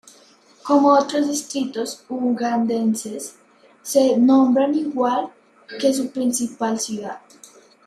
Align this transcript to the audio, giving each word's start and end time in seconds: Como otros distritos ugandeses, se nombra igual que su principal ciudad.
Como 0.63 0.97
otros 0.97 1.27
distritos 1.27 2.03
ugandeses, 2.09 3.35
se 3.83 4.17
nombra 4.17 4.67
igual 4.67 5.29
que 5.79 5.93
su 5.93 6.09
principal 6.09 6.79
ciudad. 6.79 7.19